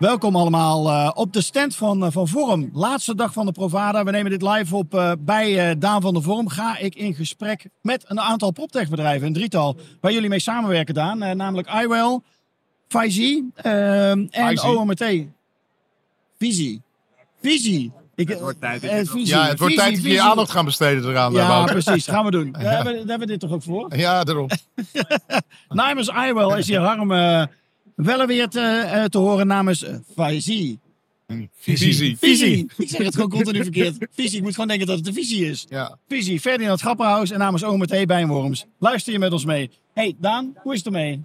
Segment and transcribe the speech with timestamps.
[0.00, 2.70] Welkom allemaal uh, op de stand van, uh, van Vorm.
[2.72, 4.04] Laatste dag van de Provada.
[4.04, 6.48] We nemen dit live op uh, bij Daan van de Vorm.
[6.48, 10.94] Ga ik in gesprek met een aantal PropTech bedrijven, een drietal, waar jullie mee samenwerken,
[10.94, 11.36] Daan.
[11.36, 12.20] namelijk iWell,
[12.88, 15.04] Vizy en OMT.
[16.38, 16.82] Visie.
[17.40, 17.92] Visie.
[18.14, 21.10] Ik, het wordt tijd, visie, ja, het wordt tijd dat je je aandacht gaan besteden
[21.10, 21.32] eraan.
[21.32, 22.06] Ja, precies.
[22.06, 22.52] Gaan we doen.
[22.52, 23.96] Daar hebben, daar hebben we dit toch ook voor?
[23.96, 24.48] Ja, daarom.
[25.68, 27.44] namens iWell is hier Harm uh,
[27.94, 30.78] wel weer te, uh, te horen namens uh, Visie.
[31.58, 32.16] Visie.
[32.18, 32.70] Visie.
[32.76, 34.06] Ik zeg het gewoon continu verkeerd.
[34.10, 34.36] Visie.
[34.36, 35.66] Ik moet gewoon denken dat het een visie is.
[35.68, 35.98] Ja.
[36.08, 36.40] Visie.
[36.40, 38.66] Ferdinand Grapperhaus en namens OMT Bijnworms.
[38.78, 39.70] Luister je met ons mee.
[39.94, 41.20] Hey Daan, hoe is het ermee?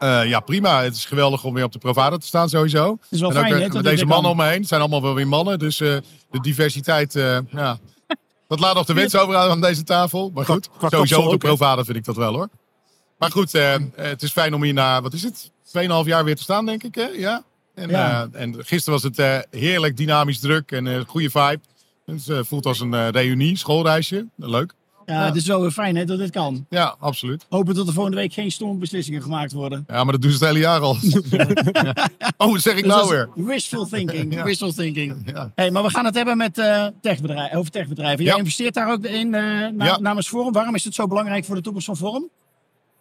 [0.00, 0.82] Uh, ja, prima.
[0.82, 2.98] Het is geweldig om weer op de Provada te staan, sowieso.
[3.00, 4.58] Het is wel en fijn, ook, hè, uh, dat met deze mannen om me heen.
[4.58, 5.58] Het zijn allemaal wel weer mannen.
[5.58, 5.96] Dus uh,
[6.30, 7.12] de diversiteit,
[7.50, 7.78] ja,
[8.48, 10.30] dat laat nog de wens over aan deze tafel.
[10.34, 11.46] Maar goed, qua sowieso kapsel op de?
[11.46, 12.48] Provada vind ik dat wel hoor.
[13.18, 13.52] Maar goed,
[13.94, 15.50] het is fijn om hier na, wat is het?
[15.78, 16.94] 2,5 jaar weer te staan, denk ik.
[16.94, 17.06] Hè?
[17.06, 17.44] Ja.
[17.74, 18.28] En, Ja.
[18.32, 21.60] en gisteren was het heerlijk dynamisch druk en een goede vibe.
[22.06, 24.26] Het voelt als een reunie, schoolreisje.
[24.36, 24.72] Leuk.
[25.06, 26.66] Ja, het is wel weer fijn hè, dat dit kan.
[26.68, 27.46] Ja, absoluut.
[27.48, 29.84] Hopen dat er volgende week geen stomme beslissingen gemaakt worden.
[29.88, 30.96] Ja, maar dat doen ze het hele jaar al.
[32.46, 33.28] oh, zeg ik Dus nou dat weer?
[33.34, 34.34] is Wishful thinking.
[34.34, 34.44] Ja.
[34.44, 35.22] Wishful thinking.
[35.32, 35.52] Ja.
[35.54, 38.24] Hey, maar we gaan het hebben met, eh, techbedrijven, over techbedrijven.
[38.24, 38.38] Jij Ja.
[38.38, 39.40] investeert daar ook in eh,
[39.72, 39.98] na- Ja.
[39.98, 40.52] namens Forum.
[40.52, 42.28] Waarom is het zo belangrijk voor de toekomst van Forum?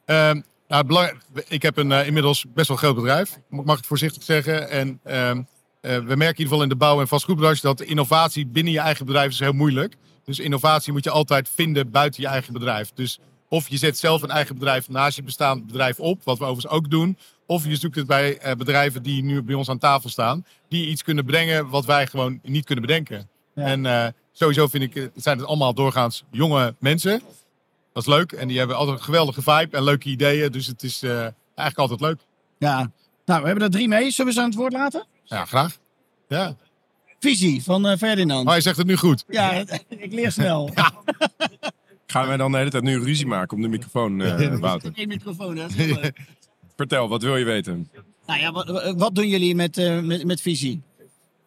[0.05, 3.77] Ehm, nou, het belang- ik heb een eh, inmiddels best wel groot bedrijf, mag ik
[3.77, 4.69] het voorzichtig zeggen.
[4.69, 5.41] En ehm,
[5.81, 8.79] eh, we merken in ieder geval in de bouw- en vastgoedbranche dat innovatie binnen je
[8.79, 9.95] eigen bedrijf is heel moeilijk.
[10.25, 12.91] Dus innovatie moet je altijd vinden buiten je eigen bedrijf.
[12.93, 16.43] Dus of je zet zelf een eigen bedrijf naast je bestaand bedrijf op, wat we
[16.43, 17.17] overigens ook doen.
[17.45, 20.87] Of je zoekt het bij eh, bedrijven die nu bij ons aan tafel staan, die
[20.87, 23.29] iets kunnen brengen wat wij gewoon niet kunnen bedenken.
[23.55, 23.63] Ja.
[23.63, 27.21] En eh, sowieso vind ik, eh, zijn het allemaal doorgaans jonge mensen.
[27.93, 28.31] Dat is leuk.
[28.31, 30.51] En die hebben altijd een geweldige vibe en leuke ideeën.
[30.51, 32.19] Dus het is eigenlijk altijd leuk.
[32.57, 32.91] Ja.
[33.25, 34.11] Nou, we hebben er drie mee.
[34.11, 35.05] Zullen we ze aan het woord laten?
[35.23, 35.77] Ja, graag.
[36.27, 36.55] Ja.
[37.25, 38.43] Visie van eh, Ferdinand.
[38.43, 39.23] Maar hij zegt het nu goed.
[39.27, 39.51] Ja,
[39.89, 40.69] ik leer snel.
[42.05, 44.91] Gaan wij dan de hele tijd nu ruzie maken om de microfoon, eh Wouter?
[44.95, 45.65] Eén microfoon, hè?
[46.75, 47.89] Vertel, wat wil je weten?
[48.27, 50.81] nou ja, wat, wat doen jullie met, eh, met, met Visie?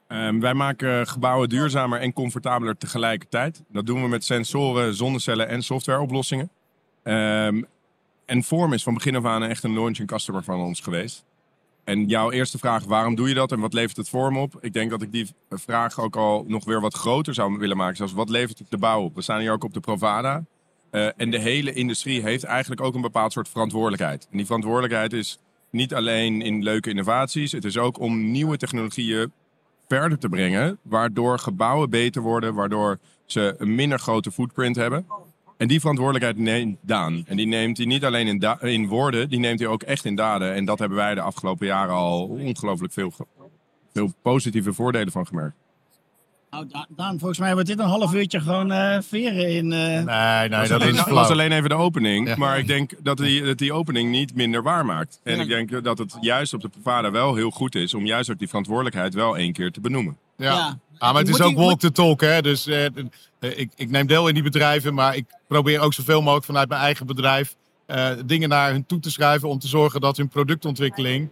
[0.09, 3.63] Ehm, wij maken gebouwen duurzamer en comfortabeler tegelijkertijd.
[3.69, 6.51] Dat doen we met sensoren, zonnecellen en softwareoplossingen.
[7.03, 7.63] Ehm,
[8.25, 11.25] en Form is van begin af aan echt een launching customer van ons geweest.
[11.89, 14.59] En jouw eerste vraag, waarom doe je dat en wat levert het Form op?
[14.61, 17.97] Ik denk dat ik die vraag ook al nog weer wat groter zou willen maken.
[17.97, 19.15] Zoals, wat levert het de bouw op?
[19.15, 20.45] We staan hier ook op de Provada.
[20.91, 24.29] Eh, en de hele industrie heeft eigenlijk ook een bepaald soort verantwoordelijkheid.
[24.31, 25.39] En die verantwoordelijkheid is
[25.71, 27.53] niet alleen in leuke innovaties.
[27.53, 29.33] Het is ook om nieuwe technologieën
[29.89, 30.79] verder te brengen.
[30.83, 32.55] Waardoor gebouwen beter worden.
[32.55, 35.07] Waardoor ze een minder grote footprint hebben.
[35.59, 37.25] En die verantwoordelijkheid neemt Daan.
[37.27, 39.29] En die neemt hij niet alleen in, da- in woorden.
[39.29, 40.55] Die neemt hij ook echt in daden.
[40.55, 43.27] En dat hebben wij de afgelopen jaren al ongelooflijk veel, ge-
[43.93, 45.57] veel positieve voordelen van gemerkt.
[46.51, 49.73] Nou, Da- Daan, volgens mij wordt dit een half uurtje gewoon eh, veren in...
[49.73, 51.15] eh, Nee, nee, dat alleen, is dat flauw.
[51.15, 52.29] was alleen even de opening.
[52.29, 52.37] Ja.
[52.37, 55.21] Maar ik denk dat die, dat die opening niet minder waar maakt.
[55.23, 55.43] En Ja.
[55.43, 58.39] ik denk dat het juist op de Provada wel heel goed is om juist ook
[58.39, 60.17] die verantwoordelijkheid wel één keer te benoemen.
[60.37, 60.53] Ja.
[60.55, 60.79] Ja.
[60.99, 62.21] Ah, maar het is ook walk the talk.
[62.21, 62.43] Hè?
[62.43, 62.91] Dus eh, eh,
[63.39, 66.81] ik, ik neem deel in die bedrijven, maar ik probeer ook zoveel mogelijk vanuit mijn
[66.81, 67.55] eigen bedrijf
[67.87, 71.29] eh, dingen naar hun toe te schuiven om te zorgen dat hun productontwikkeling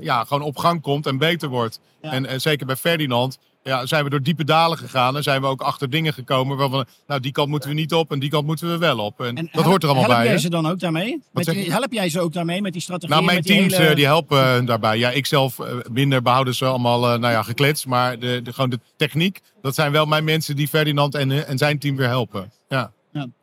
[0.00, 1.80] ja, gewoon op gang komt en beter wordt.
[2.02, 2.12] Ja.
[2.12, 5.60] En, zeker bij Ferdinand ja, zijn we door diepe dalen gegaan en zijn we ook
[5.60, 8.70] achter dingen gekomen waarvan, nou die kant moeten we niet op en die kant moeten
[8.70, 9.20] we wel op.
[9.20, 10.24] En, En dat help- hoort er allemaal help bij.
[10.26, 10.40] jij hè?
[10.40, 11.22] ze dan ook daarmee?
[11.32, 13.10] Met help jij ze ook daarmee met die strategie?
[13.14, 14.98] Nou, mijn met die teams hele- eh, die helpen eh, daarbij.
[14.98, 17.86] Ja, ik zelf eh, minder behouden ze allemaal eh, nou ja, geklets.
[17.86, 21.58] Maar de, de, gewoon de techniek, dat zijn wel mijn mensen die Ferdinand en, en
[21.58, 22.52] zijn team weer helpen.
[22.68, 22.92] Ja.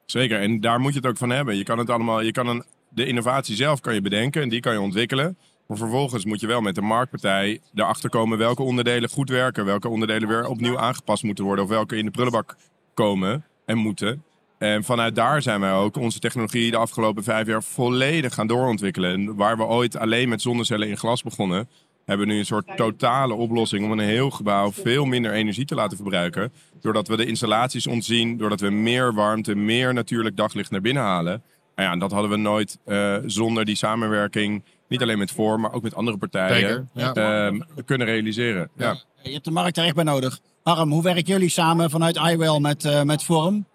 [0.05, 1.57] Zeker, en daar moet je het ook van hebben.
[1.57, 4.59] Je kan het allemaal, je kan een, de innovatie zelf kan je bedenken en die
[4.59, 5.37] kan je ontwikkelen.
[5.71, 9.89] Maar vervolgens moet je wel met de marktpartij erachter komen welke onderdelen goed werken, welke
[9.89, 12.55] onderdelen weer opnieuw aangepast moeten worden of welke in de prullenbak
[12.93, 14.23] komen en moeten.
[14.57, 19.11] En vanuit daar zijn wij ook onze technologie de afgelopen vijf jaar volledig gaan doorontwikkelen.
[19.11, 21.69] En waar we ooit alleen met zonnecellen in glas begonnen,
[22.05, 25.75] hebben we nu een soort totale oplossing om een heel gebouw veel minder energie te
[25.75, 26.51] laten verbruiken.
[26.81, 31.43] Doordat we de installaties ontzien, doordat we meer warmte, meer natuurlijk daglicht naar binnen halen.
[31.75, 35.61] Nou ja, en dat hadden we nooit eh, zonder die samenwerking, niet alleen met Vorm,
[35.61, 37.13] maar ook met andere partijen, Zeker, ja.
[37.47, 38.69] ehm, kunnen realiseren.
[38.77, 38.97] Ja.
[39.21, 40.39] Je hebt de markt er echt bij nodig.
[40.63, 43.65] Harm, hoe werken jullie samen vanuit iWell met, eh, met Forum?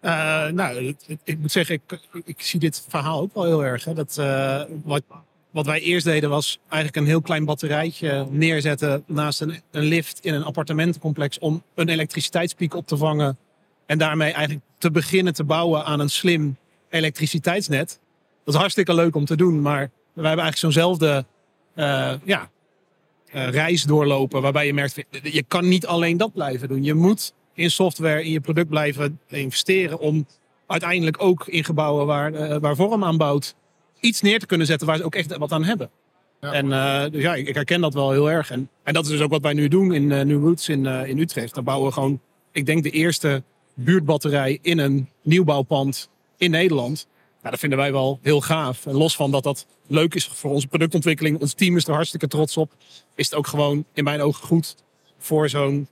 [0.00, 3.64] Eh, nou, ik, ik- ik moet zeggen, ik, ik zie dit verhaal ook wel heel
[3.64, 3.84] erg.
[3.84, 3.94] Hè.
[3.94, 5.02] Dat, eh, wat,
[5.50, 10.20] wat wij eerst deden was eigenlijk een heel klein batterijtje neerzetten naast een, een lift
[10.24, 13.38] in een appartementencomplex om een elektriciteitspiek op te vangen.
[13.86, 16.56] En daarmee eigenlijk te beginnen te bouwen aan een slim
[16.88, 18.00] elektriciteitsnet.
[18.44, 21.24] Dat is hartstikke leuk om te doen, maar wij hebben eigenlijk zo'nzelfde
[21.74, 22.50] eh, ja,
[23.26, 24.42] eh, reis doorlopen.
[24.42, 26.84] Waarbij je merkt, je kan niet alleen dat blijven doen.
[26.84, 29.98] Je moet in software, in je product blijven investeren.
[29.98, 30.26] Om
[30.66, 33.54] uiteindelijk ook in gebouwen waar, eh, waar vorm aan bouwt,
[34.00, 35.90] iets neer te kunnen zetten waar ze ook echt wat aan hebben.
[36.40, 36.52] Ja.
[36.52, 36.68] En
[37.10, 38.50] dus ja, ik, ik herken dat wel heel erg.
[38.50, 41.18] En, en dat is dus ook wat wij nu doen in New Roots in, in
[41.18, 41.54] Utrecht.
[41.54, 42.20] Daar bouwen we gewoon,
[42.52, 43.42] ik denk, de eerste
[43.74, 47.06] buurtbatterij in een nieuwbouwpand in Nederland.
[47.46, 48.86] Ja, dat vinden wij wel heel gaaf.
[48.86, 52.26] En los van dat dat leuk is voor onze productontwikkeling, ons team is er hartstikke
[52.28, 52.72] trots op,
[53.14, 54.74] is het ook gewoon in mijn ogen goed
[55.18, 55.88] voor zo'n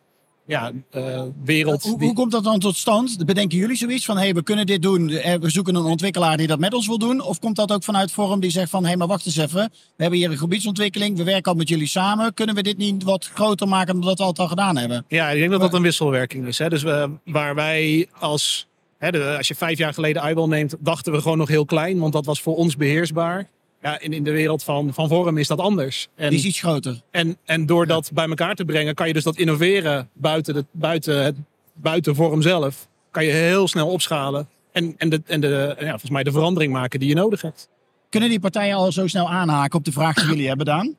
[0.47, 1.83] ja, eh, wereld.
[1.83, 3.27] Hoe, die- hoe komt dat dan tot stand?
[3.27, 5.09] Bedenken jullie zoiets van, hé, hey, we kunnen dit doen.
[5.11, 7.21] eh, We zoeken een ontwikkelaar die dat met ons wil doen.
[7.21, 9.71] Of komt dat ook vanuit Forum die zegt van, hé, hey, maar wacht eens even.
[9.71, 11.17] We hebben hier een gebiedsontwikkeling.
[11.17, 12.35] We werken al met jullie samen.
[12.35, 15.05] Kunnen we dit niet wat groter maken dan dat we altijd al gedaan hebben?
[15.09, 16.59] Ja, ik denk dat dat een wisselwerking is.
[16.59, 16.69] Hè.
[16.69, 18.67] Dus we, waar wij als,
[19.05, 21.99] hè, de, als je vijf jaar geleden iWell neemt, dachten we gewoon nog heel klein,
[21.99, 23.49] want dat was voor ons beheersbaar.
[23.83, 26.09] Ja, in, in de wereld van, van Vorm is dat anders.
[26.15, 27.01] En, Die is iets groter.
[27.11, 30.65] en, en door dat bij elkaar te brengen, kan je dus dat innoveren buiten, de,
[30.71, 31.37] buiten, het,
[31.75, 32.89] buiten Vorm zelf.
[33.11, 36.73] Kan je heel snel opschalen en, en, de, en de, ja, volgens mij de verandering
[36.73, 37.69] maken die je nodig hebt.
[38.09, 40.97] Kunnen die partijen al zo snel aanhaken op de vraag die jullie hebben gedaan?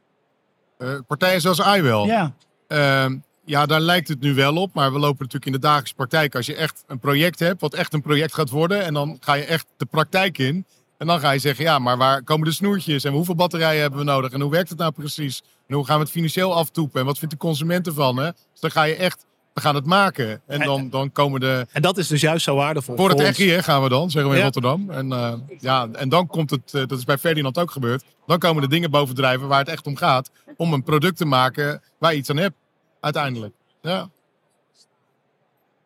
[0.77, 2.05] Eh, partijen zoals iWell.
[2.05, 2.35] Ja.
[2.67, 4.74] Ehm, ja, daar lijkt het nu wel op.
[4.74, 6.36] Maar we lopen natuurlijk in de dagelijkse praktijk.
[6.36, 8.83] Als je echt een project hebt, wat echt een project gaat worden.
[8.83, 10.65] En dan ga je echt de praktijk in.
[10.97, 13.03] En dan ga je zeggen, ja, maar waar komen de snoertjes?
[13.03, 14.31] En hoeveel batterijen hebben we nodig?
[14.31, 15.42] En hoe werkt het nou precies?
[15.68, 17.00] En hoe gaan we het financieel aftoepen?
[17.00, 18.18] En wat vindt de consument ervan?
[18.18, 18.31] Hè?
[18.31, 20.41] Dus dan ga je echt, we gaan het maken.
[20.48, 21.65] En dan, dan komen de...
[21.71, 22.95] En dat is dus juist zo waardevol.
[22.95, 24.51] Voor het hier gaan we dan, zeggen we in Ja.
[24.51, 24.89] Rotterdam.
[24.89, 28.03] En, eh, ja, en dan komt het, eh, dat is bij Ferdinand ook gebeurd.
[28.25, 30.31] Dan komen de dingen bovendrijven waar het echt om gaat.
[30.57, 32.56] Om een product te maken waar je iets aan hebt.
[33.05, 33.53] Uiteindelijk.
[33.81, 34.09] Ja.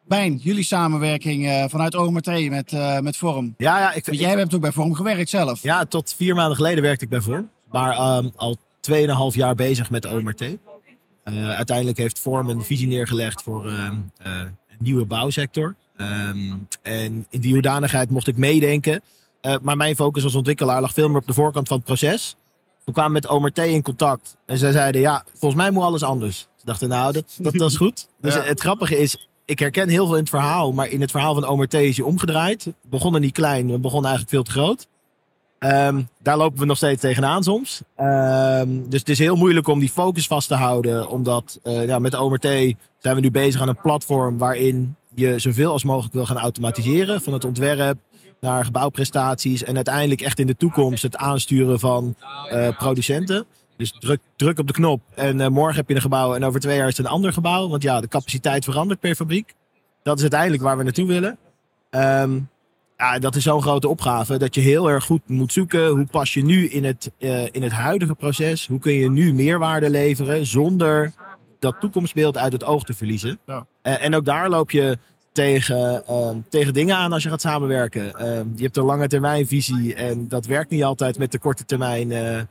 [0.08, 3.54] Bijn, jullie samenwerking eh, vanuit OMT met, eh met Forum.
[3.58, 5.64] Ja, ja, ik, Want ik- jij hebt ook bij Forum gewerkt zelf.
[5.64, 7.50] ja, tot vier maanden geleden werkte ik bij Vorm.
[7.72, 10.42] Maar ehm, al 2,5 jaar bezig met OMRT.
[11.24, 15.76] Eh, uiteindelijk heeft Vorm een visie neergelegd voor ehm, eh, een nieuwe bouwsector.
[15.98, 19.02] Ehm, en in die hoedanigheid mocht ik meedenken.
[19.42, 22.36] Eh, maar mijn focus als ontwikkelaar lag veel meer op de voorkant van het proces.
[22.86, 24.38] We kwamen met OMRT in contact.
[24.46, 26.48] En zij zeiden, ja, volgens mij moet alles anders.
[26.60, 28.08] Ze dachten, nou, dat, dat, dat is goed.
[28.22, 28.42] Dus Ja.
[28.42, 30.72] het grappige is, ik herken heel veel in het verhaal.
[30.74, 32.64] Maar in het verhaal van OMRT is je omgedraaid.
[32.66, 34.88] We begonnen niet klein, we begonnen eigenlijk veel te groot.
[35.60, 37.82] Ehm, daar lopen we nog steeds tegenaan soms.
[37.96, 41.10] Ehm, dus het is heel moeilijk om die focus vast te houden.
[41.10, 42.44] Omdat eh, ja, met OMRT
[43.00, 47.22] zijn we nu bezig aan een platform waarin je zoveel als mogelijk wil gaan automatiseren.
[47.22, 47.98] Van het ontwerp
[48.40, 49.64] naar gebouwprestaties.
[49.64, 52.16] En uiteindelijk echt in de toekomst het aansturen van
[52.50, 53.46] eh, producenten.
[53.80, 56.60] Dus druk, druk op de knop en eh, morgen heb je een gebouw en over
[56.60, 57.70] twee jaar is het een ander gebouw.
[57.70, 59.54] Want ja, de capaciteit verandert per fabriek.
[60.04, 61.38] Dat is uiteindelijk waar we naartoe willen.
[61.90, 62.40] Ehm,
[62.98, 65.88] ja, dat is zo'n grote opgave dat je heel erg goed moet zoeken.
[65.88, 68.68] Hoe pas je nu in het, eh, in het huidige proces?
[68.68, 71.14] Hoe kun je nu meerwaarde leveren zonder
[71.60, 73.40] dat toekomstbeeld uit het oog te verliezen?
[73.46, 73.66] Ja.
[73.82, 74.98] En ook daar loop je
[75.32, 78.14] tegen, ehm, tegen dingen aan als je gaat samenwerken.
[78.14, 81.66] Ehm, je hebt een lange termijn visie en dat werkt niet altijd met de korte
[81.66, 82.42] termijn eh,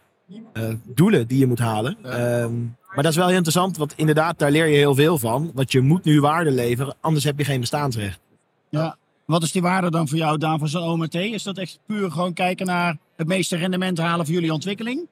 [0.85, 1.97] doelen die je moet halen.
[2.02, 2.62] Ehm,
[2.94, 5.50] maar dat is wel heel interessant, want inderdaad, daar leer je heel veel van.
[5.54, 8.20] Want je moet nu waarde leveren, anders heb je geen bestaansrecht.
[8.68, 8.97] Ja.
[9.26, 11.14] Wat is die waarde dan voor jou, Daan, van zo'n OMT?
[11.14, 15.08] Is dat echt puur gewoon kijken naar het meeste rendement halen voor jullie ontwikkeling?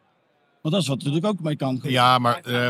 [0.62, 1.80] Want dat is wat er natuurlijk ook mee kan.
[1.82, 2.68] Ja, maar eh,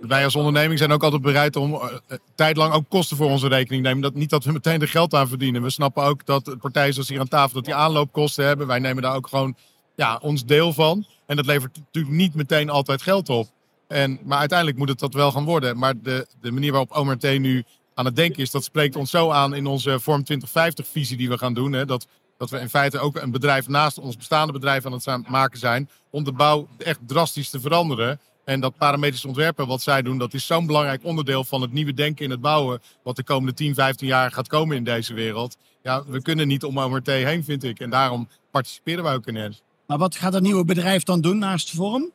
[0.00, 3.48] wij als onderneming zijn ook altijd bereid om eh, eh, tijdlang ook kosten voor onze
[3.48, 4.02] rekening te nemen.
[4.02, 5.62] Dat, niet dat we meteen er geld aan verdienen.
[5.62, 8.66] We snappen ook dat partijen zoals hier aan tafel dat die aanloopkosten hebben.
[8.66, 9.56] Wij nemen daar ook gewoon
[9.94, 11.06] ja, ons deel van.
[11.26, 13.48] En dat levert natuurlijk niet meteen altijd geld op.
[13.88, 15.78] En, maar uiteindelijk moet het dat wel gaan worden.
[15.78, 17.64] Maar de, de manier waarop OMRT nu
[17.94, 21.38] aan het denken is, dat spreekt ons zo aan in onze Vorm 2050-visie die we
[21.38, 21.72] gaan doen.
[21.72, 22.06] Hè, dat,
[22.38, 25.88] dat we in feite ook een bedrijf naast ons bestaande bedrijf aan het maken zijn.
[26.10, 28.20] Om de bouw echt drastisch te veranderen.
[28.44, 31.94] En dat parametrisch ontwerpen, wat zij doen, dat is zo'n belangrijk onderdeel van het nieuwe
[31.94, 32.82] denken in het bouwen.
[33.02, 35.56] Wat de komende 10, 15 jaar gaat komen in deze wereld.
[35.82, 37.80] Ja, we kunnen niet om OMRT heen, vind ik.
[37.80, 39.62] En daarom participeren wij ook in het.
[39.92, 42.10] Maar wat gaat dat nieuwe bedrijf dan doen naast Forum?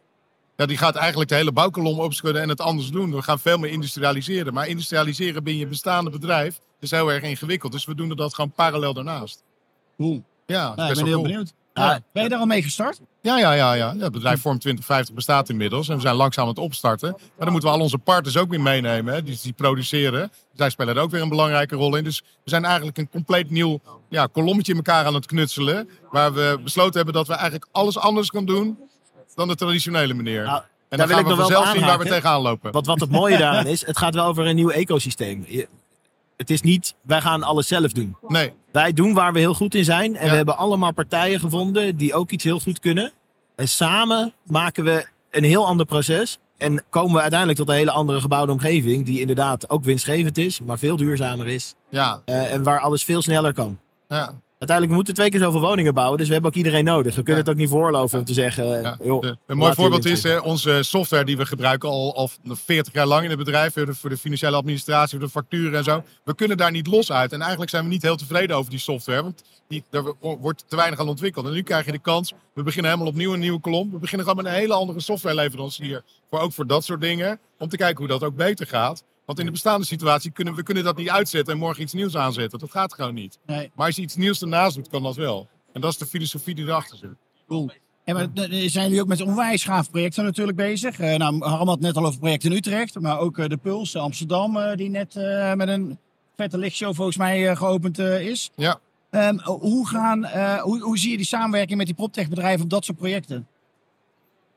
[0.55, 3.11] Ja, die gaat eigenlijk de hele bouwkolom opschudden en het anders doen.
[3.11, 4.53] We gaan veel meer industrialiseren.
[4.53, 7.71] Maar industrialiseren binnen je bestaande bedrijf is heel erg ingewikkeld.
[7.71, 9.43] Dus we doen dat gewoon parallel daarnaast.
[9.97, 10.23] Cool.
[10.45, 11.27] Ja, Nou, ik ben heel cool.
[11.27, 11.53] benieuwd.
[11.77, 11.91] Ja.
[11.91, 12.99] Ja, ben je daar al mee gestart?
[13.21, 13.95] Ja, ja, ja, ja.
[13.97, 15.89] Het bedrijf Vorm 2050 bestaat inmiddels.
[15.89, 17.09] En we zijn langzaam aan het opstarten.
[17.11, 19.13] Maar dan moeten we al onze partners ook weer meenemen.
[19.13, 20.31] Hè, die, die produceren.
[20.53, 22.03] Zij spelen er ook weer een belangrijke rol in.
[22.03, 23.79] Dus we zijn eigenlijk een compleet nieuw
[24.09, 25.89] ja, kolommetje in elkaar aan het knutselen.
[26.11, 28.77] Waar we besloten hebben dat we eigenlijk alles anders gaan doen
[29.35, 30.43] dan de traditionele manier.
[30.43, 32.41] Nou, en daar dan wil gaan ik we nog wel vanzelf zien waar we tegenaan
[32.41, 32.71] lopen.
[32.71, 35.45] Wat, wat het mooie daaraan is, het gaat wel over een nieuw ecosysteem.
[35.47, 35.67] Je-
[36.37, 38.17] Het is niet, wij gaan alles zelf doen.
[38.27, 40.15] Nee, Wij doen waar we heel goed in zijn.
[40.15, 40.29] En Ja.
[40.31, 43.11] we hebben allemaal partijen gevonden die ook iets heel goed kunnen.
[43.55, 46.37] En samen maken we een heel ander proces.
[46.57, 49.05] En komen we uiteindelijk tot een hele andere gebouwde omgeving.
[49.05, 51.73] Die inderdaad ook winstgevend is, maar veel duurzamer is.
[51.89, 53.79] ja, eh, en waar alles veel sneller kan.
[54.07, 54.33] ja.
[54.59, 56.17] Uiteindelijk, we moeten twee keer zoveel woningen bouwen.
[56.17, 57.15] Dus we hebben ook iedereen nodig.
[57.15, 57.39] We kunnen Ja.
[57.39, 58.75] het ook niet voorloven om te zeggen...
[58.77, 61.89] eh, Ja, joh, de- een mooi we voorbeeld is hè, onze software die we gebruiken
[61.89, 63.73] al, al 40 jaar lang in het bedrijf.
[63.73, 66.03] Voor de, voor de financiële administratie, voor de facturen en zo.
[66.23, 67.33] We kunnen daar niet los uit.
[67.33, 69.21] En eigenlijk zijn we niet heel tevreden over die software.
[69.23, 71.45] Want die, daar wo- wordt te weinig aan ontwikkeld.
[71.45, 72.33] En nu krijg je de kans.
[72.53, 73.91] We beginnen helemaal opnieuw een nieuwe kolom.
[73.91, 76.03] We beginnen gewoon met een hele andere softwareleverancier.
[76.29, 77.39] Voor, ook voor dat soort dingen.
[77.59, 79.03] Om te kijken hoe dat ook beter gaat.
[79.27, 82.15] Want in de bestaande situatie kunnen we kunnen dat niet uitzetten en morgen iets nieuws
[82.15, 82.59] aanzetten.
[82.59, 83.39] Dat gaat gewoon niet.
[83.45, 83.71] Nee.
[83.75, 85.47] Maar als je iets nieuws ernaast doet, kan dat wel.
[85.73, 87.09] En dat is de filosofie die erachter zit.
[87.47, 87.71] Cool.
[88.03, 90.99] En maar, zijn jullie ook met onwijs gaaf projecten natuurlijk bezig?
[90.99, 93.57] Eh, nou, Harm had het net al over projecten in Utrecht, maar ook eh, de
[93.57, 95.15] Puls eh, Amsterdam, die net
[95.55, 95.99] met een
[96.35, 98.51] vette lichtshow volgens mij geopend is.
[98.55, 98.79] Ja.
[99.09, 100.25] Ehm, hoe, gaan,
[100.59, 103.47] hoe, hoe zie je die samenwerking met die proptech-bedrijven op dat soort projecten?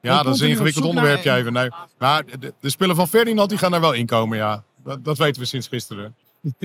[0.01, 1.53] Ja, dat is een ingewikkeld onderwerp, naar- even.
[1.53, 1.69] Nee.
[1.99, 4.63] Maar de, de spullen van Ferdinand die gaan er wel inkomen, ja.
[4.85, 6.15] Dat, dat weten we sinds gisteren.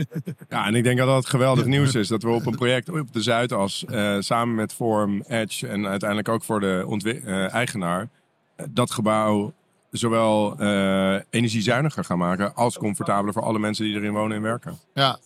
[0.49, 2.07] Ja, en ik denk dat dat geweldig nieuws is.
[2.07, 6.29] Dat we op een project op de Zuidas, eh, samen met Form, Edge en uiteindelijk
[6.29, 8.09] ook voor de eh, eigenaar,
[8.55, 9.53] eh, dat gebouw
[9.91, 14.77] zowel eh, energiezuiniger gaan maken als comfortabeler voor alle mensen die erin wonen en werken.
[14.93, 15.19] Ja,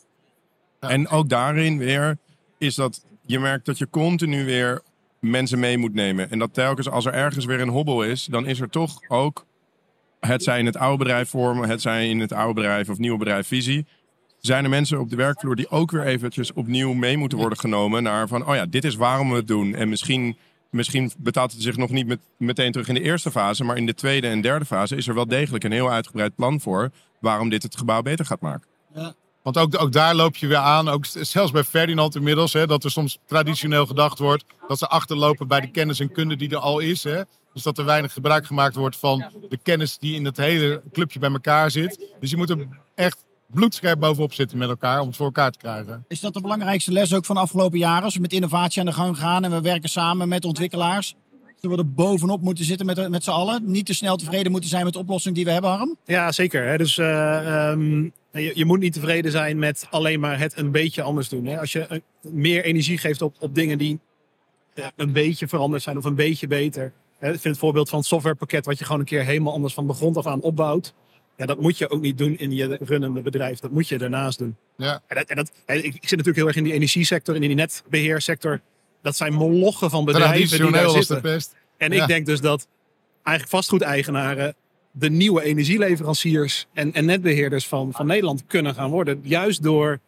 [0.80, 0.90] Ja.
[0.90, 2.18] En ook daarin weer
[2.58, 4.82] is dat je merkt dat je continu weer
[5.20, 6.30] mensen mee moet nemen.
[6.30, 9.46] En dat telkens als er ergens weer een hobbel is, dan is er toch ook,
[10.20, 13.18] het zij in het oude bedrijf vormen, het zij in het oude bedrijf of nieuwe
[13.18, 13.86] bedrijf visie,
[14.40, 18.04] zijn er mensen op de werkvloer die ook weer eventjes opnieuw mee moeten worden genomen
[18.04, 19.76] naar van, oh ja, dit is waarom we het doen.
[19.76, 20.38] En misschien,
[20.70, 23.86] misschien betaalt het zich nog niet met, meteen terug in de eerste fase, maar in
[23.86, 27.50] de tweede en derde fase is er wel degelijk een heel uitgebreid plan voor waarom
[27.50, 28.68] dit het gebouw beter gaat maken.
[29.54, 30.90] Want ook, ook daar loop je weer aan.
[30.90, 32.54] Ook zelfs bij Ferdinand inmiddels.
[32.54, 36.36] Hè, dat er soms traditioneel gedacht wordt dat ze achterlopen bij de kennis en kunde
[36.36, 37.04] die er al is.
[37.04, 37.22] Hè.
[37.54, 41.20] Dus dat er weinig gebruik gemaakt wordt van de kennis die in het hele clubje
[41.20, 42.14] bij elkaar zit.
[42.20, 45.58] Dus je moet er echt bloedscherp bovenop zitten met elkaar om het voor elkaar te
[45.58, 46.06] krijgen.
[46.08, 48.04] Is dat de belangrijkste les ook van de afgelopen jaren?
[48.04, 51.16] Als we met innovatie aan de gang gaan en we werken samen met ontwikkelaars.
[51.60, 53.62] Dat we er bovenop moeten zitten met, met z'n allen.
[53.72, 55.98] Niet te snel tevreden moeten zijn met de oplossing die we hebben, Harm.
[56.06, 56.68] Ja, zeker.
[56.68, 56.78] Hè?
[56.78, 61.02] Dus eh, ehm, je, je moet niet tevreden zijn met alleen maar het een beetje
[61.02, 61.46] anders doen.
[61.46, 61.60] Hè?
[61.60, 64.00] Als je een- meer energie geeft op, op dingen die
[64.74, 66.94] eh, een beetje veranderd zijn of een beetje beter.
[67.20, 67.28] Hè?
[67.28, 69.88] Ik vind het voorbeeld van het softwarepakket wat je gewoon een keer helemaal anders van
[69.88, 70.94] de grond af aan opbouwt.
[71.38, 73.60] Ja, dat moet je ook niet doen in je runnende bedrijf.
[73.60, 74.56] Dat moet je daarnaast doen.
[74.78, 75.02] Ja.
[75.08, 77.48] En dat, en dat, ik, ik zit natuurlijk heel erg in die energiesector en in
[77.48, 78.62] die netbeheersector.
[79.02, 81.16] Dat zijn molochen van bedrijven die daar zitten.
[81.16, 81.56] de pest.
[81.78, 82.02] En Ja.
[82.02, 82.68] ik denk dus dat
[83.24, 84.56] eigenlijk vastgoedeigenaren
[84.92, 89.20] de nieuwe energieleveranciers en, en netbeheerders van, van Nederland kunnen gaan worden.
[89.24, 90.00] Juist door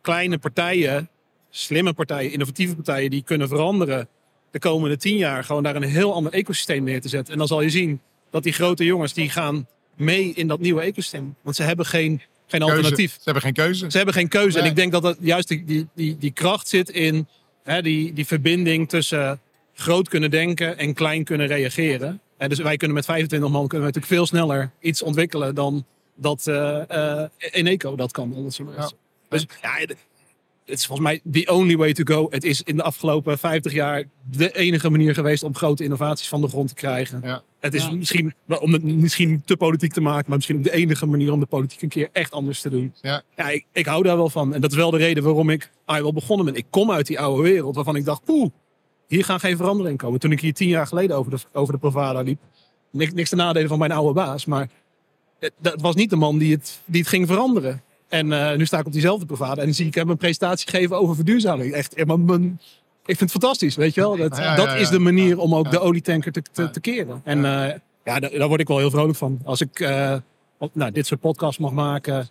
[0.00, 1.08] kleine partijen,
[1.50, 4.08] slimme partijen, innovatieve partijen die kunnen veranderen
[4.50, 5.44] de komende tien jaar.
[5.44, 7.32] Gewoon daar een heel ander ecosysteem neer te zetten.
[7.32, 9.66] En dan zal je zien dat die grote jongens die gaan
[9.96, 11.36] mee in dat nieuwe ecosysteem.
[11.42, 12.74] Want ze hebben geen, geen Keuze.
[12.74, 13.12] alternatief.
[13.12, 13.90] Ze hebben geen keuze.
[13.90, 14.58] Ze hebben geen keuze.
[14.58, 17.28] En ik denk dat dat juist die, die, die, die kracht zit in
[17.62, 19.40] hè, die, die verbinding tussen
[19.74, 22.20] groot kunnen denken en klein kunnen reageren.
[22.36, 25.84] En dus wij kunnen met 25 man kunnen we natuurlijk veel sneller iets ontwikkelen dan
[26.14, 28.42] dat eh eh Eneco dat kan.
[28.42, 28.76] Dat soort Ja.
[28.78, 28.96] mensen.
[29.28, 29.96] Dus ja, het
[30.64, 32.26] is volgens mij the only way to go.
[32.30, 36.40] Het is in de afgelopen 50 jaar de enige manier geweest om grote innovaties van
[36.40, 37.20] de grond te krijgen.
[37.24, 37.42] Ja.
[37.60, 37.90] Het is Ja.
[37.92, 41.40] misschien, om het misschien te politiek te maken, maar misschien ook de enige manier om
[41.40, 42.94] de politiek een keer echt anders te doen.
[43.02, 43.22] Ja.
[43.36, 44.54] Ja, ik, ik hou daar wel van.
[44.54, 46.54] En dat is wel de reden waarom ik ah, wel begonnen ben.
[46.54, 48.50] Ik kom uit die oude wereld waarvan ik dacht, poeh,
[49.06, 50.20] hier gaan geen veranderingen komen.
[50.20, 52.40] Toen ik hier tien jaar geleden over de, over de Provada liep,
[52.90, 54.68] niks, niks te nadelen van mijn oude baas, maar
[55.38, 57.82] het, dat was niet de man die het, die het ging veranderen.
[58.08, 60.98] En eh, nu sta ik op diezelfde Provada en zie ik hem een presentatie geven
[60.98, 61.72] over verduurzaming.
[61.72, 62.60] Echt, eh, maar mijn,
[63.06, 64.16] ik vind het fantastisch, weet je wel.
[64.16, 67.20] Dat, Ja, ja, dat is de manier om ook de olietanker te, te, keren.
[67.24, 69.40] En eh, ja, daar, daar word ik wel heel vrolijk van.
[69.44, 70.16] Als ik eh,
[70.72, 72.28] nou, dit soort podcasts mag maken,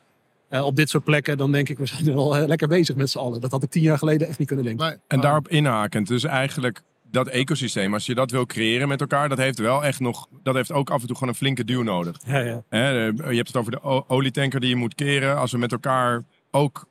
[0.49, 2.95] eh, op dit soort plekken, dan denk ik, we zijn er wel eh, lekker bezig
[2.95, 3.41] met z'n allen.
[3.41, 4.85] Dat had ik tien jaar geleden echt niet kunnen denken.
[4.85, 9.29] Nee, En daarop inhakend, dus eigenlijk dat ecosysteem, als je dat wil creëren met elkaar,
[9.29, 11.81] dat heeft wel echt nog, dat heeft ook af en toe gewoon een flinke duw
[11.81, 12.17] nodig.
[12.25, 12.63] Ja, ja.
[12.69, 15.37] Hè, eh, je hebt het over de olietanker die je moet keren.
[15.37, 16.87] Als we met elkaar ook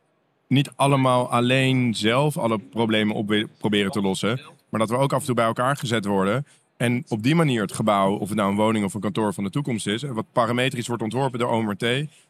[0.49, 4.41] niet allemaal alleen zelf alle problemen op proberen te lossen.
[4.71, 6.47] Maar dat we ook af en toe bij elkaar gezet worden.
[6.77, 9.45] En op die manier het gebouw, of het nou een woning of een kantoor van
[9.45, 11.85] de toekomst is, wat parametrisch wordt ontworpen door OMRT,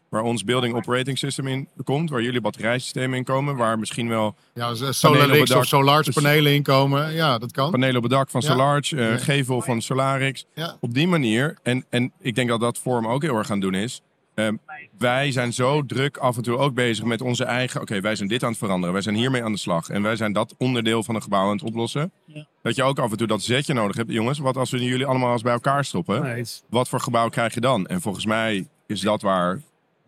[0.08, 4.34] waar ons Building Operating System in komt, waar jullie batterijsystemen in komen, waar misschien wel
[4.54, 7.12] Ja, SolarX of Solar's Dus- panelen inkomen.
[7.14, 7.70] Ja, dat kan.
[7.70, 8.50] panelen op het dak van Ja.
[8.50, 10.46] Solarge, eh, gevel van Solarix.
[10.54, 10.76] Ja.
[10.80, 13.74] Op die manier, en, en ik denk dat dat Vorm ook heel erg gaan doen
[13.74, 14.02] is.
[14.34, 14.56] Ehm,
[14.98, 17.80] wij zijn zo druk af en toe ook bezig met onze eigen.
[17.80, 18.92] Oké, wij zijn dit aan het veranderen.
[18.92, 19.88] Wij zijn hiermee aan de slag.
[19.88, 22.12] En wij zijn dat onderdeel van een gebouw aan het oplossen.
[22.24, 22.46] Ja.
[22.62, 24.10] Dat je ook af en toe dat zetje nodig hebt.
[24.10, 26.46] Jongens, wat als we jullie allemaal eens bij elkaar stoppen?
[26.68, 27.86] Wat voor gebouw krijg je dan?
[27.86, 29.60] En volgens mij is dat waar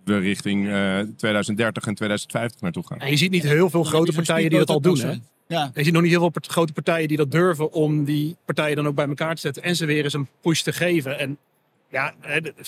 [0.04, 2.98] we richting eh, 2030 en 2050 naartoe gaan.
[2.98, 4.98] En je ziet niet heel veel grote partijen die dat al doen.
[4.98, 5.14] Hè?
[5.46, 5.70] Ja.
[5.74, 8.86] Je ziet nog niet heel veel grote partijen die dat durven om die partijen dan
[8.86, 11.18] ook bij elkaar te zetten en ze weer eens een push te geven.
[11.18, 11.38] En
[11.88, 12.14] ja,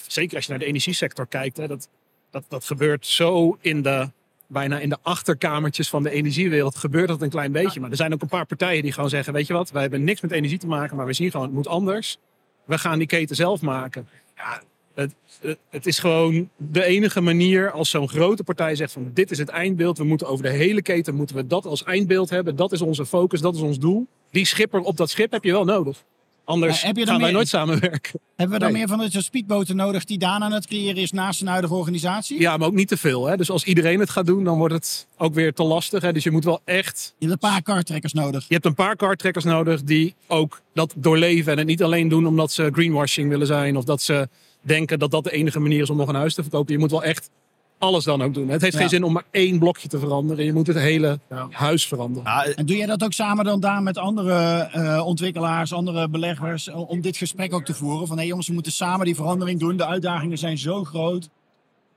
[0.07, 1.89] zeker als je naar de energiesector kijkt, hè, dat,
[2.31, 4.11] dat, dat gebeurt zo in de,
[4.47, 7.81] bijna in de achterkamertjes van de energiewereld, gebeurt dat een klein beetje.
[7.81, 10.05] Maar er zijn ook een paar partijen die gewoon zeggen, weet je wat, wij hebben
[10.05, 12.19] niks met energie te maken, maar we zien gewoon, het moet anders.
[12.65, 14.09] We gaan die keten zelf maken.
[14.37, 14.63] Ja,
[14.95, 19.31] het, het, het is gewoon de enige manier als zo'n grote partij zegt van dit
[19.31, 19.99] is het eindbeeld.
[19.99, 22.57] We moeten over de hele keten moeten we dat als eindbeeld hebben.
[22.57, 24.07] Dat is onze focus, dat is ons doel.
[24.31, 26.05] Die schipper op dat schip heb je wel nodig.
[26.49, 28.21] Anders heb je gaan wij nooit samenwerken.
[28.37, 28.79] Hebben we dan Nee.
[28.79, 31.75] meer van dit soort speedboten nodig die Daan aan het creëren is naast een huidige
[31.75, 32.41] organisatie?
[32.41, 33.27] Ja, maar ook niet te veel.
[33.27, 33.37] Hè?
[33.37, 36.03] Dus als iedereen het gaat doen, dan wordt het ook weer te lastig.
[36.03, 36.13] Hè?
[36.13, 38.45] Dus je moet wel echt Je hebt een paar kartrekkers nodig.
[38.49, 41.53] Je hebt een paar kartrekkers nodig die ook dat doorleven.
[41.53, 43.77] En het niet alleen doen omdat ze greenwashing willen zijn.
[43.77, 44.29] Of dat ze
[44.63, 46.73] denken dat dat de enige manier is om nog een huis te verkopen.
[46.73, 47.31] Je moet wel echt
[47.79, 48.49] alles dan ook doen.
[48.49, 48.79] Het heeft Ja.
[48.81, 50.45] geen zin om maar één blokje te veranderen.
[50.45, 51.47] Je moet het hele Ja.
[51.51, 52.25] huis veranderen.
[52.33, 54.35] Ja, En doe jij dat ook samen dan Daan met andere
[54.73, 58.07] eh, ontwikkelaars, andere beleggers, eh, om dit gesprek ook te voeren?
[58.07, 59.77] Van hé jongens, we moeten samen die verandering doen.
[59.77, 61.29] De uitdagingen zijn zo groot.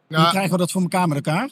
[0.07, 1.49] Hoe krijgen we dat voor elkaar met elkaar?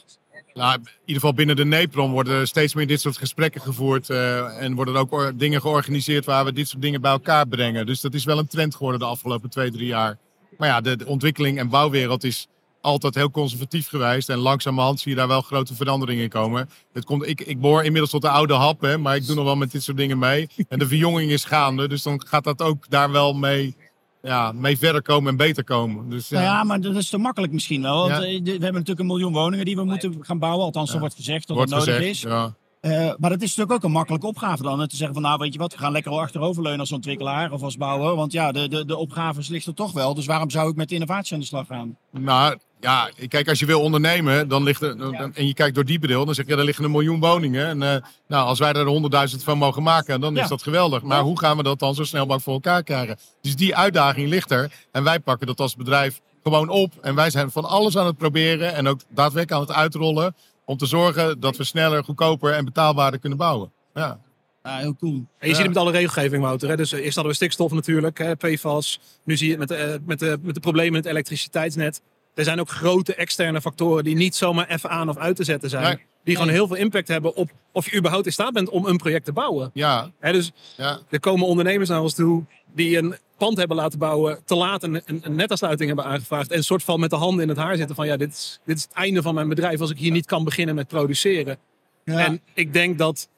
[0.54, 4.10] Nou, in ieder geval binnen de NEPROM worden steeds meer dit soort gesprekken gevoerd.
[4.10, 7.86] eh, en worden er ook dingen georganiseerd waar we dit soort dingen bij elkaar brengen.
[7.86, 10.18] Dus dat is wel een trend geworden de afgelopen twee, drie jaar.
[10.58, 12.48] Maar ja, de, de ontwikkeling en bouwwereld is
[12.82, 14.30] altijd heel conservatief geweest.
[14.30, 16.70] En langzamerhand zie je daar wel grote veranderingen in komen.
[16.94, 19.46] Het komt, ik, ik behoor inmiddels tot de oude hap, hè, maar ik doe nog
[19.46, 20.48] wel met dit soort dingen mee.
[20.70, 23.76] En de verjonging is gaande, dus dan gaat dat ook daar wel mee,
[24.22, 26.10] ja, mee verder komen en beter komen.
[26.10, 27.98] Dus, Nou ja, maar dat is te makkelijk misschien wel.
[28.10, 28.28] Want Ja.
[28.30, 30.66] eh, we hebben natuurlijk een miljoen woningen die we moeten gaan bouwen.
[30.66, 32.16] Althans, er wordt gezegd dat wordt het nodig gezegd.
[32.16, 32.22] is.
[32.22, 32.54] Ja.
[32.82, 34.80] Eh, maar dat is natuurlijk ook een makkelijke opgave dan.
[34.80, 37.62] hè, Te zeggen van nou weet je wat, we gaan lekker achteroverleunen als ontwikkelaar of
[37.62, 38.16] als bouwer.
[38.16, 40.14] Want ja, de, de, de opgaves ligt er toch wel.
[40.14, 41.98] Dus waarom zou ik met innovatie aan de slag gaan?
[42.12, 45.86] Nou ja, kijk, als je wil ondernemen dan ligt er, dan- en je kijkt door
[45.86, 47.66] die bril, dan zeg je, er liggen een miljoen woningen.
[47.68, 50.44] En eh, nou, als wij er honderdduizend van mogen maken, dan Ja.
[50.44, 51.02] is dat geweldig.
[51.02, 53.18] Maar hoe gaan we dat dan zo snel mogelijk voor elkaar krijgen?
[53.42, 54.72] Dus die uitdaging ligt er.
[54.92, 56.94] En wij pakken dat als bedrijf gewoon op.
[57.02, 60.36] En wij zijn van alles aan het proberen en ook daadwerkelijk aan het uitrollen.
[60.66, 63.72] Om te zorgen dat we sneller, goedkoper en betaalbaarder kunnen bouwen.
[63.94, 64.20] Ja.
[64.64, 65.14] Ja, heel cool.
[65.14, 65.54] En je Ja.
[65.54, 66.70] ziet het met alle regelgeving, Wouter.
[66.70, 66.76] Hè?
[66.76, 69.00] Dus eh, eerst hadden we stikstof natuurlijk, hè, PFAS.
[69.24, 72.02] Nu zie je het met, eh, met, de, met de problemen in het elektriciteitsnet.
[72.40, 75.70] Er zijn ook grote externe factoren die niet zomaar even aan of uit te zetten
[75.70, 76.00] zijn.
[76.24, 78.98] Die gewoon heel veel impact hebben op of je überhaupt in staat bent om een
[78.98, 79.70] project te bouwen.
[79.74, 81.00] Ja, dus ja.
[81.10, 85.02] er komen ondernemers naar ons toe die een pand hebben laten bouwen, te laat een,
[85.06, 87.96] een, een hebben aangevraagd en een soort van met de handen in het haar zitten
[87.96, 90.26] van ja, dit is, dit is het einde van mijn bedrijf als ik hier niet
[90.26, 91.58] kan beginnen met produceren.
[92.04, 92.26] Ja.
[92.26, 93.30] En ik denk dat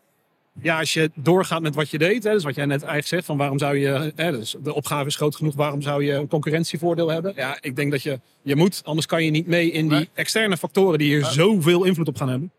[0.62, 3.26] ja, als je doorgaat met wat je deed, hè, dus wat jij net eigenlijk zegt,
[3.26, 6.28] van waarom zou je, hè, dus de opgave is groot genoeg, waarom zou je een
[6.28, 7.34] concurrentievoordeel hebben?
[7.36, 10.58] Ja, ik denk dat je, je moet, anders kan je niet mee in die externe
[10.58, 12.52] factoren die hier zoveel invloed op gaan hebben.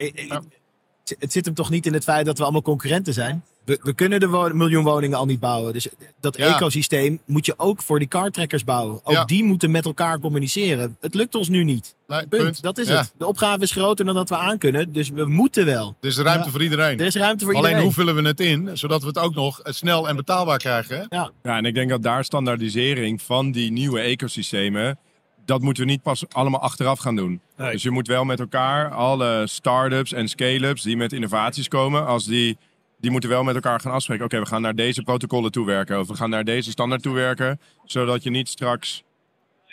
[1.19, 3.45] Het zit hem toch niet in het feit dat we allemaal concurrenten zijn?
[3.65, 5.73] We, we kunnen de wo- miljoen woningen al niet bouwen.
[5.73, 5.89] Dus
[6.21, 6.55] dat Ja.
[6.57, 9.01] ecosysteem moet je ook voor die cartrekkers bouwen.
[9.05, 9.25] Ook Ja.
[9.25, 10.97] die moeten met elkaar communiceren.
[11.01, 11.95] Het lukt ons nu niet.
[12.07, 12.63] Nee, Punt.
[12.63, 12.97] Dat is Ja.
[12.97, 13.13] het.
[13.19, 14.93] De opgave is groter dan dat we aankunnen.
[14.93, 15.97] Dus we moeten wel.
[16.01, 16.51] Er is ruimte Ja.
[16.51, 16.99] voor iedereen.
[17.01, 17.85] Er is ruimte voor Alleen iedereen.
[17.87, 21.07] hoe vullen we het in, zodat we het ook nog snel en betaalbaar krijgen?
[21.09, 21.17] hè?
[21.17, 24.99] Ja, en ik denk dat daar standaardisering van die nieuwe ecosystemen,
[25.45, 27.41] dat moeten we niet pas allemaal achteraf gaan doen.
[27.57, 27.73] Nee.
[27.73, 32.25] Dus je moet wel met elkaar, alle start-ups en scale-ups die met innovaties komen, als
[32.25, 32.59] die,
[33.03, 34.25] die moeten wel met elkaar gaan afspreken.
[34.25, 38.23] Oké, we gaan naar deze protocollen toewerken of we gaan naar deze standaard toewerken, zodat
[38.23, 39.03] je niet straks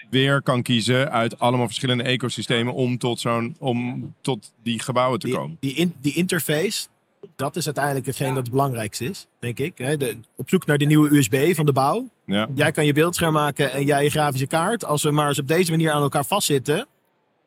[0.09, 5.25] weer kan kiezen uit allemaal verschillende ecosystemen om tot, zo'n, om tot die gebouwen te
[5.25, 5.57] die, komen.
[5.59, 6.87] die, in- die interface,
[7.35, 9.77] dat is uiteindelijk hetgeen dat het belangrijkste is, denk ik.
[9.77, 12.09] De, op zoek naar de nieuwe USB van de bouw.
[12.25, 12.47] Ja.
[12.55, 14.85] Jij kan je beeldscherm maken en jij je grafische kaart.
[14.85, 16.87] Als we maar eens op deze manier aan elkaar vastzitten,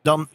[0.02, 0.28] dan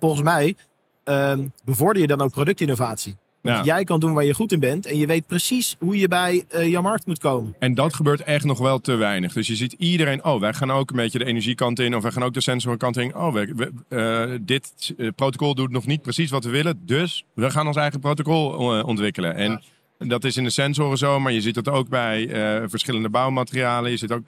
[0.00, 0.56] volgens mij
[1.04, 3.16] ehm, bevorder je dan ook productinnovatie.
[3.52, 3.62] Ja.
[3.64, 4.86] Jij kan doen waar je goed in bent.
[4.86, 7.54] En je weet precies hoe je bij jouw markt moet komen.
[7.58, 9.32] En dat gebeurt echt nog wel te weinig.
[9.32, 11.96] Dus je ziet iedereen, oh, wij gaan ook een beetje de energiekant in.
[11.96, 13.14] Of wij gaan ook de sensorenkant in.
[13.14, 13.52] Oh, we,
[13.88, 13.96] we-
[14.32, 16.80] eh, dit eh, protocol doet nog niet precies wat we willen.
[16.86, 18.48] Dus we gaan ons eigen protocol
[18.82, 19.34] ontwikkelen.
[19.34, 19.62] En
[19.98, 21.20] dat is in de sensoren zo.
[21.20, 22.28] Maar je ziet dat ook bij
[22.68, 23.90] verschillende bouwmaterialen.
[23.90, 24.22] Je ziet ook...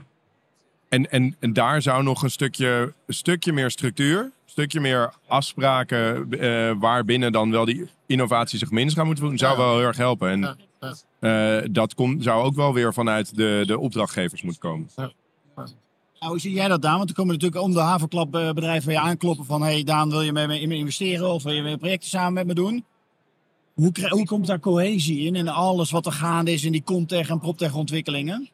[0.89, 6.31] En, en, en daar zou nog een stukje, een stukje meer structuur, stukje meer afspraken
[6.31, 9.97] eh waarbinnen dan wel die innovatie zich minst gaan moeten doen, zou wel heel erg
[9.97, 10.31] helpen.
[10.31, 10.57] En Ja,
[11.21, 11.59] ja.
[11.59, 14.89] eh, dat komt, zou ook wel weer vanuit de, de opdrachtgevers moeten komen.
[16.21, 16.97] Nou, hoe zie jij dat, Daan?
[16.97, 19.63] Want er komen natuurlijk om de havenklap bedrijven bij je aankloppen van...
[19.63, 22.33] hey Daan, wil je met me in me investeren of wil je weer projecten samen
[22.33, 22.85] met me doen?
[23.75, 27.29] Hoe, hoe komt daar cohesie in en alles wat er gaande is in die Comtech
[27.29, 28.49] en PropTech ontwikkelingen?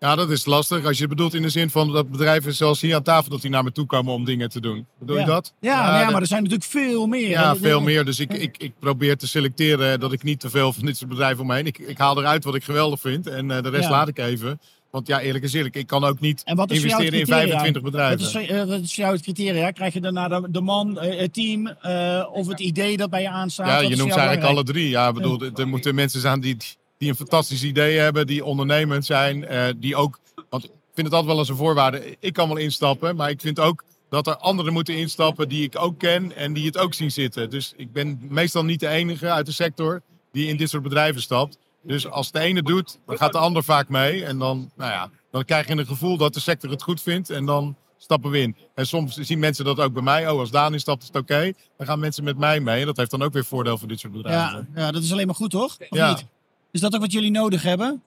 [0.00, 0.84] Ja, dat is lastig.
[0.84, 3.40] Als je het bedoelt in de zin van dat bedrijven zoals hier aan tafel, dat
[3.40, 4.86] die naar me toe komen om dingen te doen.
[4.98, 5.22] Bedoel ja.
[5.22, 5.54] je dat?
[5.60, 7.28] Ja, nou maar er zijn natuurlijk veel meer.
[7.28, 8.04] Ja, En- veel meer.
[8.04, 11.10] Dus ik, ik, ik probeer te selecteren dat ik niet te veel van dit soort
[11.10, 11.66] bedrijven omheen.
[11.66, 14.60] Ik, ik haal eruit wat ik geweldig vind en eh, de rest laat ik even.
[14.90, 17.46] Want ja, eerlijk is eerlijk, ik kan ook niet En investeren in criteria?
[17.46, 18.32] 25 bedrijven.
[18.32, 19.70] Wat is, wat is voor jou het criteria?
[19.70, 21.76] Krijg je daarna de, de man, eh, het team
[22.32, 23.66] of het idee dat bij je aanstaat?
[23.66, 24.88] Ja, je noemt ze eigenlijk alle drie.
[24.88, 26.56] Ja, bedoel, er moeten mensen zijn die,
[27.00, 30.18] die een fantastisch idee hebben, die ondernemend zijn, eh, die ook.
[30.50, 32.16] Want ik vind het altijd wel als een voorwaarde.
[32.20, 35.78] Ik kan wel instappen, maar ik vind ook dat er anderen moeten instappen die ik
[35.78, 37.50] ook ken en die het ook zien zitten.
[37.50, 41.22] Dus ik ben meestal niet de enige uit de sector die in dit soort bedrijven
[41.22, 41.58] stapt.
[41.82, 44.24] Dus als de ene doet, dan gaat de ander vaak mee.
[44.24, 47.30] En dan, nou ja, dan krijg je een gevoel dat de sector het goed vindt.
[47.30, 48.56] En dan stappen we in.
[48.74, 50.30] En soms zien mensen dat ook bij mij.
[50.30, 51.52] Oh, als Daan instapt, is het oké.
[51.76, 52.80] Dan gaan mensen met mij mee.
[52.80, 54.68] En dat heeft dan ook weer voordeel voor dit soort bedrijven.
[54.74, 55.76] Ja, ja, dat is alleen maar goed, toch?
[55.88, 56.08] Of Ja.
[56.08, 56.26] niet?
[56.72, 58.02] Is dat ook wat jullie nodig hebben?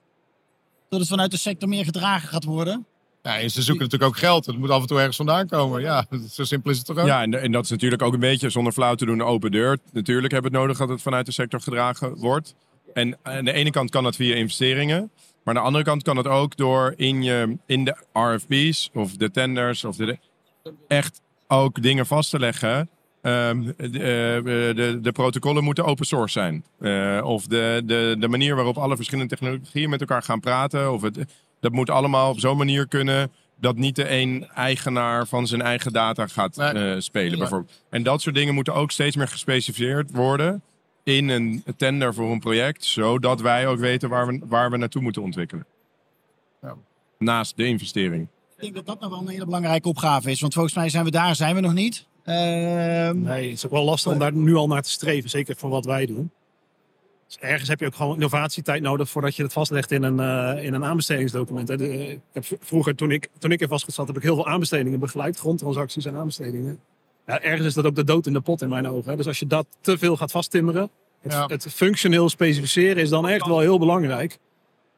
[0.88, 2.86] Dat het vanuit de sector meer gedragen gaat worden?
[3.22, 4.46] Ja, en ze zoeken natuurlijk ook geld.
[4.46, 5.80] Het moet af en toe ergens vandaan komen.
[5.80, 7.06] Ja, zo simpel is het toch ook?
[7.06, 9.50] Ja, en, en dat is natuurlijk ook een beetje zonder flauw te doen een open
[9.50, 9.78] deur.
[9.92, 12.54] Natuurlijk hebben we het nodig dat het vanuit de sector gedragen wordt.
[12.94, 15.10] En aan de ene kant kan dat via investeringen.
[15.44, 19.16] Maar aan de andere kant kan het ook door in, je, in de RFP's of
[19.16, 20.18] de tenders of de,
[20.88, 22.88] echt ook dingen vast te leggen.
[23.24, 26.64] Ehm, de, eh, de, de protocollen moeten open source zijn.
[26.80, 30.92] Eh, of de, de, de manier waarop alle verschillende technologieën met elkaar gaan praten.
[30.92, 31.24] Of het,
[31.60, 35.92] dat moet allemaal op zo'n manier kunnen dat niet de een eigenaar van zijn eigen
[35.92, 36.72] data gaat Nee.
[36.94, 37.38] eh, spelen.
[37.38, 37.82] Bijvoorbeeld.
[37.90, 40.62] En dat soort dingen moeten ook steeds meer gespecificeerd worden
[41.04, 42.84] in een tender voor een project.
[42.84, 45.66] Zodat wij ook weten waar we, waar we naartoe moeten ontwikkelen.
[46.62, 46.74] Ja.
[47.18, 48.28] Naast de investering.
[48.56, 50.40] Ik denk dat dat nog wel een hele belangrijke opgave is.
[50.40, 52.06] Want volgens mij zijn we daar, zijn we nog niet.
[52.24, 55.30] Ehm, Nee, het is ook wel lastig om daar nu al naar te streven.
[55.30, 56.30] Zeker voor wat wij doen.
[57.26, 60.64] Dus ergens heb je ook gewoon innovatietijd nodig voordat je het vastlegt in een, eh,
[60.64, 61.68] in een aanbestedingsdocument.
[61.68, 61.76] hè.
[61.76, 64.46] De- ik heb vroeger, toen ik, toen ik er vast zat, heb ik heel veel
[64.46, 65.38] aanbestedingen begeleid.
[65.38, 66.80] Grondtransacties en aanbestedingen.
[67.26, 69.10] Ja, ergens is dat ook de dood in de pot in mijn ogen.
[69.10, 69.16] hè.
[69.16, 70.90] Dus als je dat te veel gaat vasttimmeren.
[71.20, 71.46] Het, Ja.
[71.46, 74.38] het functioneel specificeren is dan echt wel heel belangrijk.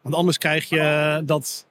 [0.02, 1.66] Want anders krijg je dat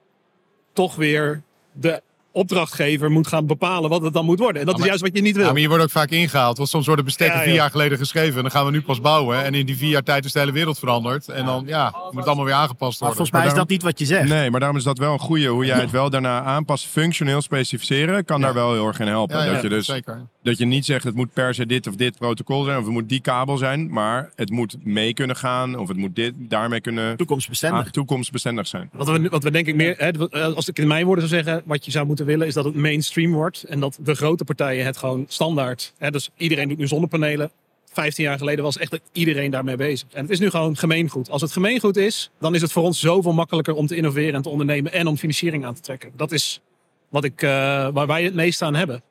[0.74, 1.42] toch weer
[1.72, 2.02] de
[2.36, 4.60] opdrachtgever moet gaan bepalen wat het dan moet worden.
[4.62, 5.46] En dat Ja, is juist wat je niet wil.
[5.46, 6.58] Ja, maar je wordt ook vaak ingehaald.
[6.58, 8.36] Want soms worden bestekken Ja, vier jaar geleden geschreven.
[8.36, 9.44] En dan gaan we nu pas bouwen.
[9.44, 11.28] En in die vier jaar tijd is de hele wereld veranderd.
[11.30, 13.16] En dan ja, moet het allemaal weer aangepast Maar worden.
[13.16, 14.30] volgens mij is daarom- dat niet wat je zegt.
[14.30, 15.48] Nee, maar daarom is dat wel een goede.
[15.48, 19.38] Hoe jij het wel daarna aanpast, functioneel specificeren, kan daar wel heel erg in helpen.
[19.38, 20.28] Ja, ja, dat, je dus, zeker.
[20.44, 22.94] dat je niet zegt het moet per se dit of dit protocol zijn, of het
[22.94, 26.82] moet die kabel zijn, maar het moet mee kunnen gaan, of het moet dit, daarmee
[26.82, 27.86] kunnen Toekomstbestendig.
[27.86, 28.90] ah, toekomstbestendig zijn.
[28.94, 31.44] Wat we, wat we denk ik meer, hè, eh, als ik in mijn woorden zou
[31.44, 33.64] zeggen, wat je zou moeten willen, is dat het mainstream wordt.
[33.64, 35.94] En dat de grote partijen het gewoon standaard.
[35.98, 37.52] Hè, dus iedereen doet nu zonnepanelen.
[37.96, 40.08] 15 jaar geleden was echt iedereen daarmee bezig.
[40.12, 41.30] En het is nu gewoon gemeengoed.
[41.30, 44.42] Als het gemeengoed is, dan is het voor ons zoveel makkelijker om te innoveren en
[44.42, 46.12] te ondernemen en om financiering aan te trekken.
[46.16, 46.62] Dat is
[47.10, 47.50] wat ik, eh,
[47.94, 49.04] waar wij het meest aan hebben.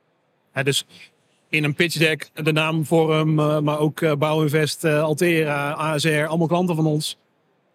[0.53, 0.87] Hè, dus
[1.49, 6.47] in een pitch deck, de naam Forum, eh, maar ook eh, Bouwinvest, Altera, ASR, allemaal
[6.47, 7.17] klanten van ons.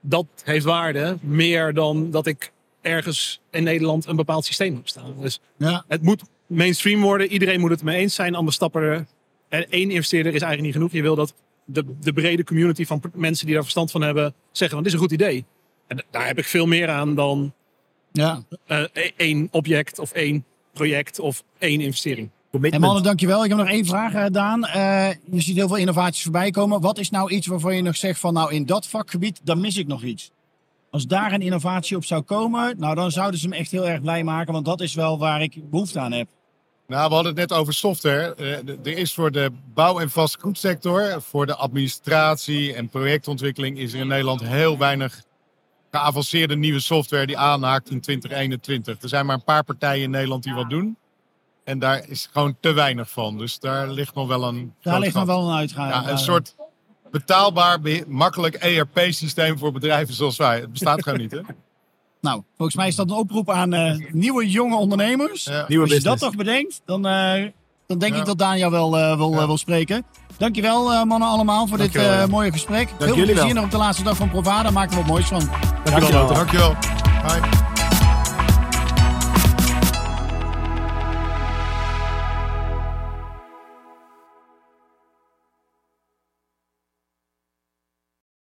[0.02, 5.14] Dat heeft waarde, meer dan dat ik ergens in Nederland een bepaald systeem heb staan.
[5.20, 5.84] Dus ja.
[5.88, 9.06] het moet mainstream worden, iedereen moet het mee eens zijn, anders stappen er...
[9.50, 10.92] En één investeerder is eigenlijk niet genoeg.
[10.92, 11.34] Je wil dat
[11.66, 14.94] de, de brede community van mensen die daar verstand van hebben zeggen van dit is
[14.94, 15.46] een goed idee.
[15.88, 17.54] En daar heb ik veel meer aan dan
[18.12, 18.44] ja.
[18.66, 22.30] eh, e- één object of één project of één investering.
[22.52, 23.44] En mannen, dankjewel.
[23.44, 24.66] Ik heb nog één vraag, eh, Daan.
[24.66, 26.82] Eh, je ziet heel veel innovaties voorbij komen.
[26.82, 29.78] Wat is nou iets waarvan je nog zegt van nou in dat vakgebied, dan mis
[29.78, 30.32] ik nog iets?
[30.92, 34.02] Als daar een innovatie op zou komen, nou dan zouden ze me echt heel erg
[34.02, 34.54] blij maken.
[34.54, 36.28] Want dat is wel waar ik behoefte aan heb.
[36.88, 38.36] Nou, we hadden het net over software.
[38.36, 38.52] Eh,
[38.94, 44.08] Er is voor de bouw- en vastgoedsector, voor de administratie en projectontwikkeling, is er in
[44.08, 45.22] Nederland heel weinig
[45.92, 49.02] geavanceerde nieuwe software die aanhaakt in 2021.
[49.02, 50.98] Er zijn maar een paar partijen in Nederland die wat doen.
[51.64, 53.38] En daar is gewoon te weinig van.
[53.38, 54.74] Dus daar ligt nog wel een.
[54.82, 55.88] Daar ligt nog wel een uitgaan.
[55.88, 56.56] Ja, een soort
[57.12, 60.60] betaalbaar, be- makkelijk ERP-systeem voor bedrijven zoals wij.
[60.60, 61.40] Het bestaat gewoon niet, hè?
[62.22, 65.44] Nou, volgens mij is dat een oproep aan eh, nieuwe jonge ondernemers.
[65.44, 65.66] Ja.
[65.68, 67.46] Nieuwe Als je dat toch bedenkt, dan, eh,
[67.88, 68.20] dan denk Ja.
[68.20, 69.46] ik dat Daan jou wel eh, wil, Ja.
[69.46, 70.06] wil spreken.
[70.38, 72.28] Dankjewel eh, mannen allemaal voor dit Dankjewel, eh, ja.
[72.28, 72.90] mooie gesprek.
[72.98, 74.70] Heel veel plezier nog op de laatste dag van Provada.
[74.72, 75.50] Maak er wat moois van.
[75.84, 76.28] Dankjewel.
[76.34, 76.76] Dankjewel.
[77.28, 77.69] Bye.